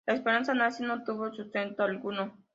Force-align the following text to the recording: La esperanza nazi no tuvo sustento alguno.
La 0.07 0.15
esperanza 0.15 0.55
nazi 0.55 0.81
no 0.81 1.03
tuvo 1.03 1.31
sustento 1.31 1.83
alguno. 1.83 2.35